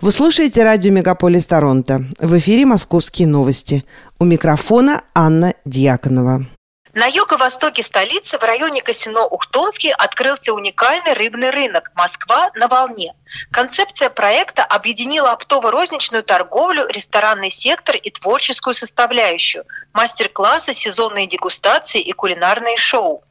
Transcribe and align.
Вы 0.00 0.10
слушаете 0.10 0.64
радио 0.64 0.92
«Мегаполис 0.92 1.46
Торонто». 1.46 2.02
В 2.18 2.36
эфире 2.38 2.66
«Московские 2.66 3.28
новости». 3.28 3.84
У 4.18 4.24
микрофона 4.24 5.02
Анна 5.14 5.54
Дьяконова. 5.64 6.46
На 6.94 7.06
юго-востоке 7.06 7.82
столицы, 7.82 8.38
в 8.38 8.42
районе 8.42 8.80
Косино-Ухтомский, 8.80 9.90
открылся 9.90 10.52
уникальный 10.52 11.12
рыбный 11.12 11.50
рынок 11.50 11.90
«Москва 11.96 12.52
на 12.54 12.68
волне». 12.68 13.14
Концепция 13.50 14.10
проекта 14.10 14.64
объединила 14.64 15.32
оптово-розничную 15.32 16.22
торговлю, 16.22 16.86
ресторанный 16.88 17.50
сектор 17.50 17.96
и 17.96 18.10
творческую 18.10 18.74
составляющую, 18.74 19.64
мастер-классы, 19.92 20.72
сезонные 20.72 21.26
дегустации 21.26 22.00
и 22.00 22.12
кулинарные 22.12 22.76
шоу. 22.76 23.23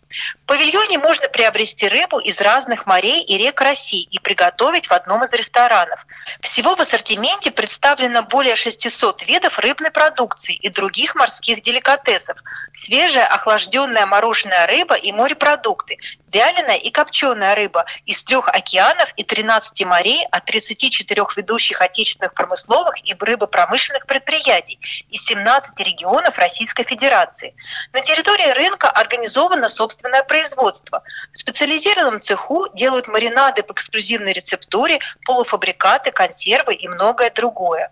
В 0.43 0.45
павильоне 0.45 0.97
можно 0.97 1.27
приобрести 1.27 1.87
рыбу 1.87 2.19
из 2.19 2.39
разных 2.39 2.85
морей 2.85 3.23
и 3.23 3.37
рек 3.37 3.59
России 3.61 4.03
и 4.03 4.19
приготовить 4.19 4.87
в 4.87 4.91
одном 4.91 5.23
из 5.23 5.31
ресторанов. 5.31 6.05
Всего 6.41 6.75
в 6.75 6.79
ассортименте 6.81 7.51
представлено 7.51 8.23
более 8.23 8.55
600 8.55 9.23
видов 9.23 9.57
рыбной 9.59 9.91
продукции 9.91 10.55
и 10.55 10.69
других 10.69 11.15
морских 11.15 11.61
деликатесов. 11.61 12.37
Свежая 12.75 13.25
охлажденная 13.25 14.05
мороженая 14.05 14.67
рыба 14.67 14.95
и 14.95 15.11
морепродукты, 15.11 15.97
вяленая 16.31 16.77
и 16.77 16.89
копченая 16.89 17.55
рыба 17.55 17.85
из 18.05 18.23
трех 18.23 18.47
океанов 18.49 19.11
и 19.15 19.23
13 19.23 19.85
морей 19.85 20.25
от 20.31 20.45
34 20.45 21.23
ведущих 21.35 21.81
отечественных 21.81 22.33
промысловых 22.33 22.95
и 23.05 23.15
рыбопромышленных 23.17 24.05
предприятий 24.05 24.79
из 25.09 25.23
17 25.25 25.79
регионов 25.79 26.37
Российской 26.37 26.83
Федерации. 26.83 27.55
На 27.93 28.01
территории 28.01 28.51
рынка 28.51 28.89
организовано 28.89 29.69
собственное 30.03 30.23
производство. 30.23 31.03
В 31.31 31.37
специализированном 31.37 32.19
цеху 32.19 32.67
делают 32.73 33.07
маринады 33.07 33.63
по 33.63 33.71
эксклюзивной 33.71 34.33
рецептуре, 34.33 34.99
полуфабрикаты, 35.25 36.11
консервы 36.11 36.75
и 36.75 36.87
многое 36.87 37.31
другое. 37.31 37.89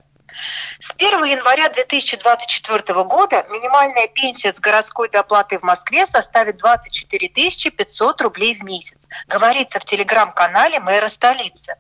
С 0.81 0.91
1 0.97 1.23
января 1.25 1.69
2024 1.69 3.03
года 3.03 3.45
минимальная 3.49 4.07
пенсия 4.07 4.53
с 4.53 4.59
городской 4.59 5.09
доплатой 5.09 5.59
в 5.59 5.63
Москве 5.63 6.05
составит 6.05 6.57
24 6.57 7.29
500 7.29 8.21
рублей 8.21 8.55
в 8.55 8.63
месяц, 8.63 8.97
говорится 9.27 9.79
в 9.79 9.85
телеграм-канале 9.85 10.79
мэра 10.79 11.07
столицы. 11.07 11.75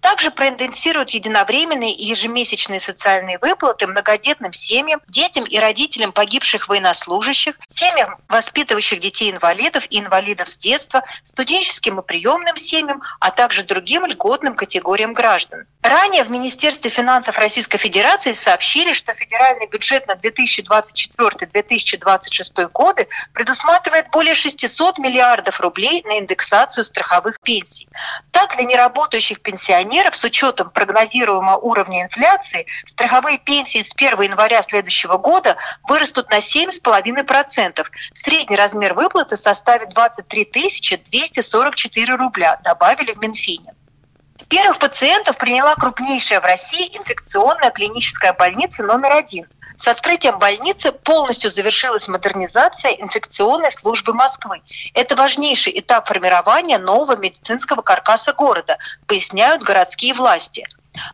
Также 0.00 0.30
проиндексируют 0.30 1.10
единовременные 1.10 1.92
и 1.92 2.04
ежемесячные 2.04 2.80
социальные 2.80 3.38
выплаты 3.38 3.86
многодетным 3.86 4.52
семьям, 4.52 5.00
детям 5.08 5.44
и 5.44 5.58
родителям 5.58 6.12
погибших 6.12 6.68
военнослужащих, 6.68 7.54
семьям, 7.68 8.16
воспитывающих 8.28 9.00
детей-инвалидов 9.00 9.86
и 9.90 9.98
инвалидов 9.98 10.48
с 10.48 10.56
детства, 10.56 11.02
студенческим 11.24 11.98
и 12.00 12.02
приемным 12.02 12.56
семьям, 12.56 13.02
а 13.20 13.30
также 13.30 13.62
другим 13.62 14.06
льготным 14.06 14.54
категориям 14.54 15.12
граждан. 15.14 15.66
Ранее 15.82 16.24
в 16.24 16.30
Министерстве 16.30 16.90
финансов 16.90 17.38
Российской 17.38 17.78
Федерации 17.78 18.34
сообщили, 18.34 18.92
что 18.92 19.14
федеральный 19.14 19.66
бюджет 19.66 20.06
на 20.06 20.12
2024-2026 20.14 22.70
годы 22.72 23.08
предусматривает 23.32 24.10
более 24.10 24.34
600 24.34 24.98
миллиардов 24.98 25.60
рублей 25.60 26.02
на 26.04 26.18
индексацию 26.20 26.84
страховых 26.84 27.40
пенсий. 27.40 27.88
Так, 28.30 28.54
для 28.56 28.64
неработающих 28.64 29.40
пенсионеров 29.40 29.61
пенсионеров 29.62 30.16
с 30.16 30.24
учетом 30.24 30.70
прогнозируемого 30.70 31.56
уровня 31.56 32.02
инфляции 32.02 32.66
страховые 32.86 33.38
пенсии 33.38 33.82
с 33.82 33.94
1 33.94 34.20
января 34.22 34.62
следующего 34.62 35.18
года 35.18 35.56
вырастут 35.84 36.30
на 36.30 36.38
7,5%. 36.38 37.86
Средний 38.12 38.56
размер 38.56 38.94
выплаты 38.94 39.36
составит 39.36 39.90
23 39.90 40.50
244 41.04 42.14
рубля, 42.16 42.60
добавили 42.64 43.12
в 43.12 43.18
Минфине. 43.18 43.74
Первых 44.48 44.78
пациентов 44.78 45.38
приняла 45.38 45.76
крупнейшая 45.76 46.40
в 46.40 46.44
России 46.44 46.96
инфекционная 46.96 47.70
клиническая 47.70 48.32
больница 48.32 48.82
номер 48.82 49.12
один– 49.12 49.46
с 49.76 49.88
открытием 49.88 50.38
больницы 50.38 50.92
полностью 50.92 51.50
завершилась 51.50 52.08
модернизация 52.08 52.92
инфекционной 52.92 53.72
службы 53.72 54.12
Москвы. 54.12 54.62
Это 54.94 55.16
важнейший 55.16 55.78
этап 55.78 56.08
формирования 56.08 56.78
нового 56.78 57.16
медицинского 57.16 57.82
каркаса 57.82 58.32
города, 58.32 58.78
поясняют 59.06 59.62
городские 59.62 60.14
власти. 60.14 60.66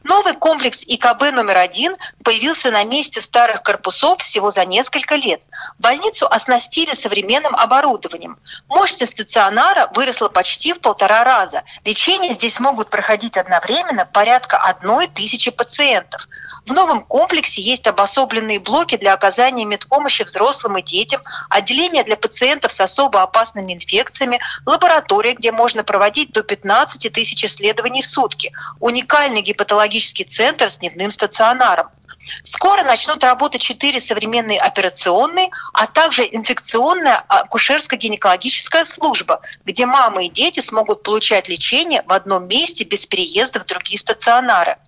Новый 0.03 0.35
комплекс 0.35 0.85
ИКБ 0.87 1.33
номер 1.33 1.59
один 1.59 1.97
появился 2.25 2.71
на 2.71 2.83
месте 2.85 3.21
старых 3.21 3.63
корпусов 3.63 4.21
всего 4.21 4.51
за 4.51 4.65
несколько 4.65 5.15
лет. 5.15 5.41
Больницу 5.79 6.27
оснастили 6.27 6.95
современным 6.95 7.55
оборудованием. 7.55 8.39
Мощность 8.69 9.15
стационара 9.15 9.91
выросла 9.95 10.29
почти 10.29 10.73
в 10.73 10.81
полтора 10.81 11.25
раза. 11.25 11.63
Лечение 11.85 12.35
здесь 12.35 12.59
могут 12.59 12.91
проходить 12.91 13.37
одновременно 13.37 14.05
порядка 14.05 14.59
одной 14.59 15.09
тысячи 15.09 15.51
пациентов. 15.51 16.29
В 16.67 16.73
новом 16.73 17.03
комплексе 17.03 17.63
есть 17.63 17.87
обособленные 17.87 18.61
блоки 18.61 18.97
для 18.97 19.15
оказания 19.15 19.65
медпомощи 19.65 20.25
взрослым 20.25 20.79
и 20.79 20.83
детям, 20.83 21.23
отделение 21.49 22.05
для 22.05 22.17
пациентов 22.17 22.73
с 22.73 22.81
особо 22.81 23.23
опасными 23.23 23.73
инфекциями, 23.73 24.41
лаборатория, 24.67 25.35
где 25.35 25.53
можно 25.53 25.85
проводить 25.85 26.33
до 26.33 26.43
15 26.43 27.13
тысяч 27.13 27.45
исследований 27.45 28.03
в 28.03 28.07
сутки, 28.07 28.53
уникальный 28.81 29.43
гепатологический 29.69 30.25
центр 30.25 30.71
с 30.71 30.79
дневным 30.79 31.11
стационаром. 31.11 31.89
Скоро 32.43 32.83
начнут 32.83 33.23
работать 33.23 33.61
четыре 33.61 34.01
современные 34.01 34.59
операционные, 34.59 35.51
а 35.73 35.87
также 35.87 36.25
инфекционная 36.25 37.25
акушерско-гинекологическая 37.29 38.85
служба, 38.85 39.41
где 39.65 39.87
мамы 39.87 40.27
и 40.27 40.31
дети 40.31 40.61
смогут 40.61 41.03
получать 41.03 41.49
лечение 41.49 42.03
в 42.07 42.13
одном 42.13 42.49
месте 42.49 42.85
без 42.85 43.07
переезда 43.07 43.61
в 43.61 43.67
другие 43.67 43.99
стационары. 43.99 44.79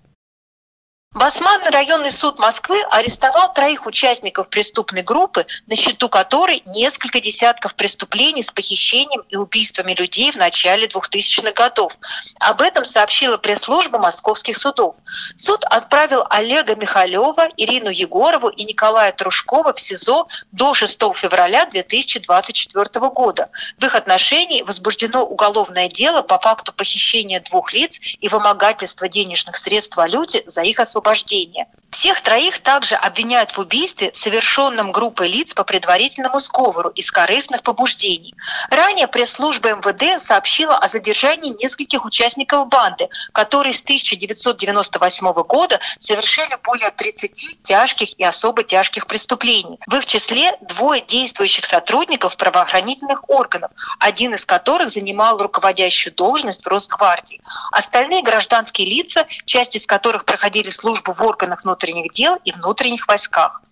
Басманный 1.12 1.70
районный 1.70 2.12
суд 2.12 2.38
Москвы 2.38 2.80
арестовал 2.88 3.52
троих 3.52 3.84
участников 3.86 4.48
преступной 4.48 5.02
группы, 5.02 5.44
на 5.66 5.74
счету 5.74 6.08
которой 6.08 6.62
несколько 6.66 7.20
десятков 7.20 7.74
преступлений 7.74 8.44
с 8.44 8.52
похищением 8.52 9.22
и 9.28 9.34
убийствами 9.34 9.92
людей 9.92 10.30
в 10.30 10.36
начале 10.36 10.86
2000-х 10.86 11.50
годов. 11.50 11.92
Об 12.38 12.62
этом 12.62 12.84
сообщила 12.84 13.38
пресс-служба 13.38 13.98
московских 13.98 14.56
судов. 14.56 14.94
Суд 15.36 15.64
отправил 15.64 16.24
Олега 16.30 16.76
Михалева, 16.76 17.48
Ирину 17.56 17.90
Егорову 17.90 18.48
и 18.48 18.62
Николая 18.62 19.10
Трушкова 19.10 19.74
в 19.74 19.80
СИЗО 19.80 20.28
до 20.52 20.74
6 20.74 20.96
февраля 21.16 21.66
2024 21.66 23.08
года. 23.08 23.50
В 23.78 23.84
их 23.84 23.96
отношении 23.96 24.62
возбуждено 24.62 25.24
уголовное 25.24 25.88
дело 25.88 26.22
по 26.22 26.38
факту 26.38 26.72
похищения 26.72 27.40
двух 27.40 27.72
лиц 27.72 27.98
и 28.20 28.28
вымогательства 28.28 29.08
денежных 29.08 29.56
средств 29.56 29.96
валюте 29.96 30.44
за 30.46 30.62
их 30.62 30.78
освобождение 30.78 31.00
освобождения. 31.10 31.66
Всех 31.90 32.20
троих 32.20 32.60
также 32.60 32.94
обвиняют 32.94 33.50
в 33.50 33.58
убийстве, 33.58 34.12
совершенном 34.14 34.92
группой 34.92 35.28
лиц 35.28 35.54
по 35.54 35.64
предварительному 35.64 36.38
сговору 36.38 36.90
из 36.90 37.10
корыстных 37.10 37.64
побуждений. 37.64 38.34
Ранее 38.70 39.08
пресс-служба 39.08 39.70
МВД 39.70 40.22
сообщила 40.22 40.78
о 40.78 40.86
задержании 40.86 41.52
нескольких 41.60 42.04
участников 42.04 42.68
банды, 42.68 43.08
которые 43.32 43.72
с 43.72 43.82
1998 43.82 45.32
года 45.42 45.80
совершили 45.98 46.56
более 46.62 46.90
30 46.90 47.62
тяжких 47.64 48.18
и 48.18 48.24
особо 48.24 48.62
тяжких 48.62 49.08
преступлений. 49.08 49.78
В 49.88 49.96
их 49.96 50.06
числе 50.06 50.56
двое 50.60 51.02
действующих 51.02 51.66
сотрудников 51.66 52.36
правоохранительных 52.36 53.28
органов, 53.28 53.72
один 53.98 54.34
из 54.34 54.46
которых 54.46 54.90
занимал 54.90 55.38
руководящую 55.38 56.14
должность 56.14 56.64
в 56.64 56.68
Росгвардии. 56.68 57.40
Остальные 57.72 58.22
гражданские 58.22 58.88
лица, 58.88 59.26
часть 59.44 59.74
из 59.74 59.86
которых 59.86 60.24
проходили 60.24 60.70
службу 60.70 61.12
в 61.12 61.20
органах 61.22 61.64
внутренних 61.64 61.79
внутренних 61.80 62.12
дел 62.12 62.36
и 62.44 62.52
внутренних 62.52 63.08
войсках. 63.08 63.62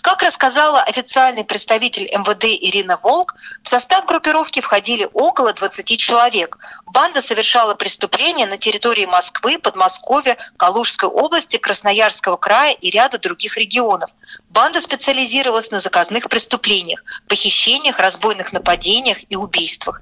Как 0.00 0.22
рассказала 0.22 0.80
официальный 0.80 1.44
представитель 1.44 2.04
МВД 2.04 2.44
Ирина 2.44 2.98
Волк, 3.02 3.34
в 3.62 3.68
состав 3.68 4.06
группировки 4.06 4.60
входили 4.60 5.06
около 5.12 5.52
20 5.52 5.98
человек. 5.98 6.56
Банда 6.86 7.20
совершала 7.20 7.74
преступления 7.74 8.46
на 8.46 8.56
территории 8.56 9.04
Москвы, 9.04 9.58
Подмосковья, 9.58 10.38
Калужской 10.56 11.10
области, 11.10 11.58
Красноярского 11.58 12.38
края 12.38 12.72
и 12.72 12.88
ряда 12.88 13.18
других 13.18 13.58
регионов. 13.58 14.10
Банда 14.48 14.80
специализировалась 14.80 15.70
на 15.70 15.80
заказных 15.80 16.30
преступлениях, 16.30 17.04
похищениях, 17.28 17.98
разбойных 17.98 18.54
нападениях 18.54 19.18
и 19.28 19.36
убийствах. 19.36 20.00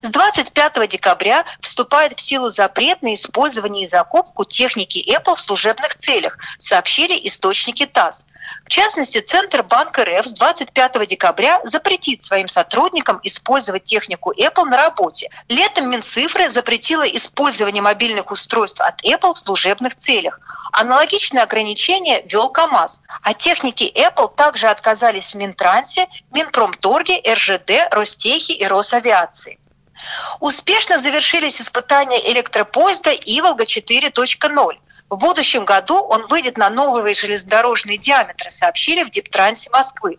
С 0.00 0.10
25 0.10 0.88
декабря 0.88 1.44
вступает 1.60 2.16
в 2.16 2.20
силу 2.20 2.50
запрет 2.50 3.02
на 3.02 3.14
использование 3.14 3.86
и 3.86 3.88
закупку 3.88 4.44
техники 4.44 5.04
Apple 5.12 5.34
в 5.34 5.40
служебных 5.40 5.96
целях, 5.96 6.38
сообщили 6.60 7.18
источники 7.26 7.84
ТАСС. 7.84 8.24
В 8.64 8.68
частности, 8.68 9.18
Центробанк 9.18 9.98
РФ 9.98 10.24
с 10.24 10.32
25 10.34 11.08
декабря 11.08 11.60
запретит 11.64 12.22
своим 12.22 12.46
сотрудникам 12.46 13.18
использовать 13.24 13.84
технику 13.84 14.32
Apple 14.32 14.66
на 14.66 14.76
работе. 14.76 15.30
Летом 15.48 15.90
Минцифры 15.90 16.48
запретила 16.48 17.02
использование 17.02 17.82
мобильных 17.82 18.30
устройств 18.30 18.80
от 18.80 19.02
Apple 19.04 19.34
в 19.34 19.38
служебных 19.38 19.96
целях. 19.96 20.38
Аналогичные 20.70 21.42
ограничения 21.42 22.22
ввел 22.22 22.50
КАМАЗ. 22.50 23.00
От 23.22 23.38
техники 23.38 23.92
Apple 23.96 24.32
также 24.32 24.68
отказались 24.68 25.32
в 25.32 25.34
Минтрансе, 25.34 26.06
Минпромторге, 26.30 27.20
РЖД, 27.34 27.90
Ростехе 27.90 28.52
и 28.52 28.64
Росавиации. 28.64 29.58
Успешно 30.40 30.98
завершились 30.98 31.60
испытания 31.60 32.30
электропоезда 32.32 33.10
«Иволга 33.12 33.64
4.0». 33.64 34.78
В 35.10 35.16
будущем 35.16 35.64
году 35.64 35.96
он 35.96 36.26
выйдет 36.26 36.58
на 36.58 36.68
новые 36.68 37.14
железнодорожные 37.14 37.96
диаметры, 37.96 38.50
сообщили 38.50 39.04
в 39.04 39.10
Диптрансе 39.10 39.70
Москвы. 39.70 40.18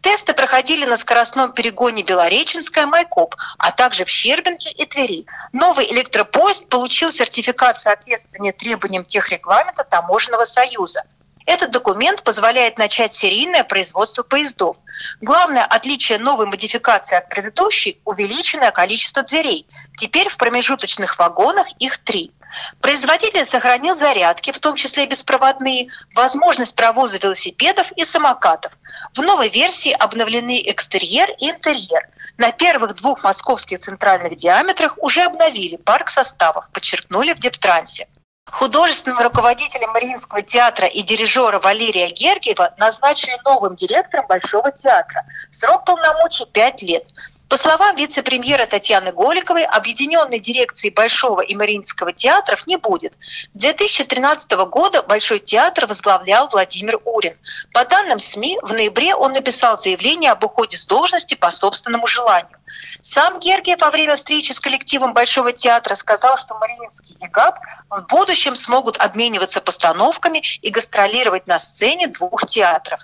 Тесты 0.00 0.32
проходили 0.34 0.84
на 0.84 0.96
скоростном 0.96 1.52
перегоне 1.52 2.02
Белореченская, 2.02 2.86
Майкоп, 2.86 3.34
а 3.58 3.70
также 3.70 4.04
в 4.04 4.08
Щербинке 4.08 4.70
и 4.70 4.86
Твери. 4.86 5.26
Новый 5.52 5.90
электропоезд 5.92 6.68
получил 6.68 7.12
сертификат 7.12 7.80
соответствия 7.80 8.52
требованиям 8.52 9.04
техрегламента 9.04 9.84
Таможенного 9.84 10.44
союза. 10.44 11.04
Этот 11.46 11.70
документ 11.70 12.22
позволяет 12.22 12.78
начать 12.78 13.14
серийное 13.14 13.64
производство 13.64 14.22
поездов. 14.22 14.76
Главное 15.20 15.64
отличие 15.64 16.18
новой 16.18 16.46
модификации 16.46 17.16
от 17.16 17.28
предыдущей– 17.28 18.00
увеличенное 18.04 18.70
количество 18.70 19.22
дверей. 19.22 19.66
Теперь 19.96 20.28
в 20.28 20.36
промежуточных 20.36 21.18
вагонах 21.18 21.66
их 21.78 21.98
три. 21.98 22.32
Производитель 22.80 23.44
сохранил 23.46 23.94
зарядки, 23.94 24.50
в 24.50 24.58
том 24.58 24.74
числе 24.74 25.06
беспроводные, 25.06 25.88
возможность 26.14 26.74
провоза 26.74 27.18
велосипедов 27.18 27.92
и 27.92 28.04
самокатов. 28.04 28.72
В 29.14 29.20
новой 29.20 29.48
версии 29.48 29.92
обновлены 29.92 30.60
экстерьер 30.66 31.30
и 31.38 31.50
интерьер. 31.50 32.08
На 32.38 32.52
первых 32.52 32.96
двух 32.96 33.22
московских 33.22 33.78
центральных 33.78 34.36
диаметрах 34.36 34.98
уже 34.98 35.22
обновили 35.22 35.76
парк 35.76 36.08
составов, 36.08 36.68
подчеркнули 36.72 37.32
в 37.34 37.38
Дептрансе. 37.38 38.08
Художественным 38.52 39.18
руководителем 39.22 39.90
Мариинского 39.90 40.42
театра 40.42 40.86
и 40.86 41.02
дирижера 41.02 41.60
Валерия 41.60 42.10
Гергиева 42.10 42.74
назначили 42.78 43.38
новым 43.44 43.76
директором 43.76 44.26
Большого 44.26 44.72
театра. 44.72 45.24
Срок 45.50 45.84
полномочий– 45.84 46.44
пять 46.52 46.82
лет. 46.82 47.06
По 47.50 47.56
словам 47.56 47.96
вице-премьера 47.96 48.64
Татьяны 48.66 49.10
Голиковой, 49.10 49.64
объединенной 49.64 50.38
дирекции 50.38 50.88
Большого 50.88 51.40
и 51.40 51.56
Мариинского 51.56 52.12
театров 52.12 52.64
не 52.68 52.76
будет. 52.76 53.12
2013 53.54 54.52
года 54.68 55.02
Большой 55.02 55.40
театр 55.40 55.88
возглавлял 55.88 56.48
Владимир 56.48 57.00
Урин. 57.04 57.36
По 57.72 57.84
данным 57.84 58.20
СМИ, 58.20 58.60
в 58.62 58.72
ноябре 58.72 59.16
он 59.16 59.32
написал 59.32 59.76
заявление 59.76 60.30
об 60.30 60.44
уходе 60.44 60.76
с 60.76 60.86
должности 60.86 61.34
по 61.34 61.50
собственному 61.50 62.06
желанию. 62.06 62.56
Сам 63.02 63.40
Гергиев 63.40 63.80
во 63.80 63.90
время 63.90 64.14
встречи 64.14 64.52
с 64.52 64.60
коллективом 64.60 65.12
Большого 65.12 65.52
театра 65.52 65.96
сказал, 65.96 66.38
что 66.38 66.56
Мариинский 66.56 67.16
и 67.20 67.26
ГАП 67.26 67.58
в 67.88 68.02
будущем 68.02 68.54
смогут 68.54 68.96
обмениваться 68.98 69.60
постановками 69.60 70.40
и 70.62 70.70
гастролировать 70.70 71.48
на 71.48 71.58
сцене 71.58 72.06
двух 72.06 72.46
театров. 72.46 73.00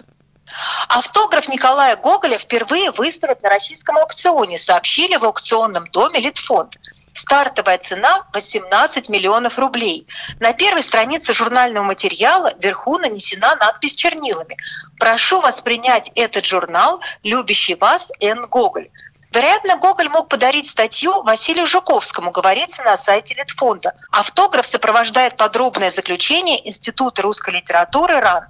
Автограф 0.89 1.49
Николая 1.49 1.97
Гоголя 1.97 2.39
впервые 2.39 2.91
выставят 2.93 3.43
на 3.43 3.51
российском 3.51 3.99
аукционе, 3.99 4.59
сообщили 4.59 5.17
в 5.17 5.25
аукционном 5.25 5.89
доме 5.89 6.21
Литфонд. 6.21 6.77
Стартовая 7.13 7.79
цена 7.79 8.27
18 8.35 9.09
миллионов 9.09 9.59
рублей. 9.59 10.07
На 10.39 10.53
первой 10.53 10.83
странице 10.83 11.33
журнального 11.33 11.83
материала 11.83 12.53
вверху 12.59 12.99
нанесена 12.99 13.57
надпись 13.57 13.95
чернилами. 13.95 14.57
Прошу 14.99 15.41
вас 15.41 15.63
принять 15.63 16.13
этот 16.15 16.45
журнал, 16.45 17.01
любящий 17.23 17.75
вас 17.75 18.13
Н. 18.21 18.47
Гоголь. 18.47 18.91
Вероятно, 19.33 19.77
Гоголь 19.77 20.09
мог 20.09 20.29
подарить 20.29 20.69
статью 20.69 21.23
Василию 21.23 21.67
Жуковскому, 21.67 22.31
говорится 22.31 22.83
на 22.83 22.97
сайте 22.97 23.35
Литфонда. 23.35 23.95
Автограф 24.11 24.67
сопровождает 24.67 25.37
подробное 25.37 25.91
заключение 25.91 26.67
Института 26.69 27.23
русской 27.23 27.55
литературы 27.55 28.21
РАН. 28.21 28.47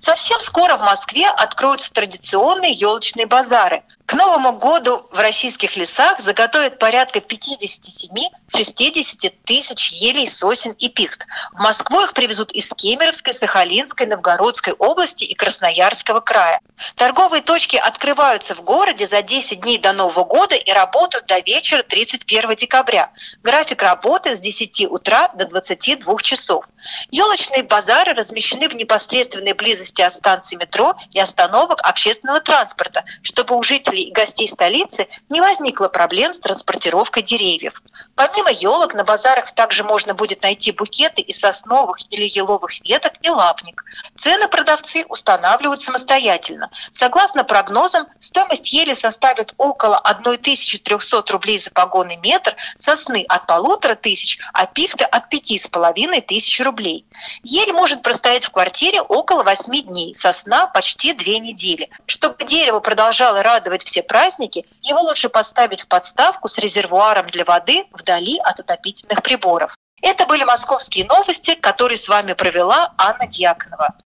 Совсем 0.00 0.40
скоро 0.40 0.76
в 0.76 0.80
Москве 0.80 1.28
откроются 1.28 1.92
традиционные 1.92 2.72
елочные 2.72 3.26
базары. 3.26 3.82
К 4.10 4.14
Новому 4.14 4.54
году 4.54 5.06
в 5.12 5.20
российских 5.20 5.76
лесах 5.76 6.18
заготовят 6.18 6.80
порядка 6.80 7.20
57-60 7.20 9.32
тысяч 9.44 9.92
елей, 9.92 10.26
сосен 10.26 10.72
и 10.72 10.88
пихт. 10.88 11.26
В 11.52 11.60
Москву 11.60 12.00
их 12.00 12.12
привезут 12.12 12.50
из 12.50 12.74
Кемеровской, 12.74 13.32
Сахалинской, 13.32 14.08
Новгородской 14.08 14.72
области 14.72 15.22
и 15.22 15.36
Красноярского 15.36 16.18
края. 16.18 16.60
Торговые 16.96 17.40
точки 17.40 17.76
открываются 17.76 18.56
в 18.56 18.62
городе 18.62 19.06
за 19.06 19.22
10 19.22 19.60
дней 19.60 19.78
до 19.78 19.92
Нового 19.92 20.24
года 20.24 20.56
и 20.56 20.72
работают 20.72 21.26
до 21.26 21.38
вечера 21.38 21.84
31 21.84 22.56
декабря. 22.56 23.12
График 23.44 23.80
работы 23.80 24.34
с 24.34 24.40
10 24.40 24.90
утра 24.90 25.28
до 25.34 25.46
22 25.46 26.16
часов. 26.22 26.64
Елочные 27.12 27.62
базары 27.62 28.14
размещены 28.14 28.68
в 28.68 28.74
непосредственной 28.74 29.52
близости 29.52 30.02
от 30.02 30.14
станций 30.14 30.58
метро 30.58 30.96
и 31.12 31.20
остановок 31.20 31.78
общественного 31.84 32.40
транспорта, 32.40 33.04
чтобы 33.22 33.56
у 33.56 33.62
жителей 33.62 33.99
гостей 34.12 34.48
столицы 34.48 35.08
не 35.28 35.40
возникло 35.40 35.88
проблем 35.88 36.32
с 36.32 36.40
транспортировкой 36.40 37.22
деревьев. 37.22 37.82
Помимо 38.14 38.50
елок 38.50 38.94
на 38.94 39.04
базарах 39.04 39.54
также 39.54 39.84
можно 39.84 40.14
будет 40.14 40.42
найти 40.42 40.72
букеты 40.72 41.22
из 41.22 41.38
сосновых 41.38 41.98
или 42.10 42.26
еловых 42.26 42.80
веток 42.82 43.12
и 43.22 43.28
лапник. 43.28 43.84
Цены 44.16 44.48
продавцы 44.48 45.04
устанавливают 45.08 45.82
самостоятельно. 45.82 46.70
Согласно 46.92 47.44
прогнозам, 47.44 48.06
стоимость 48.20 48.72
ели 48.72 48.94
составит 48.94 49.54
около 49.58 49.98
1300 49.98 51.32
рублей 51.32 51.58
за 51.58 51.70
погонный 51.70 52.16
метр, 52.16 52.56
сосны 52.76 53.24
от 53.28 53.46
полутора 53.46 53.94
тысяч, 53.94 54.38
а 54.52 54.66
пихты 54.66 55.04
от 55.04 55.28
пяти 55.28 55.58
с 55.58 55.68
половиной 55.68 56.20
тысяч 56.20 56.60
рублей. 56.60 57.04
Ель 57.42 57.72
может 57.72 58.02
простоять 58.02 58.44
в 58.44 58.50
квартире 58.50 59.00
около 59.02 59.42
8 59.42 59.82
дней, 59.82 60.14
сосна 60.14 60.66
почти 60.66 61.12
2 61.12 61.38
недели. 61.38 61.90
Чтобы 62.06 62.44
дерево 62.44 62.80
продолжало 62.80 63.42
радовать 63.42 63.84
все 63.90 64.02
праздники, 64.04 64.64
его 64.82 65.00
лучше 65.00 65.28
поставить 65.28 65.82
в 65.82 65.88
подставку 65.88 66.46
с 66.46 66.58
резервуаром 66.58 67.26
для 67.26 67.44
воды 67.44 67.84
вдали 67.92 68.38
от 68.38 68.60
отопительных 68.60 69.20
приборов. 69.22 69.74
Это 70.00 70.26
были 70.26 70.44
московские 70.44 71.06
новости, 71.06 71.54
которые 71.56 71.98
с 71.98 72.08
вами 72.08 72.34
провела 72.34 72.94
Анна 72.96 73.26
Дьяконова. 73.26 73.94